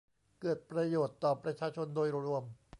[0.41, 2.43] เกิดประโยชน์ต่อประชาชนโดยรวม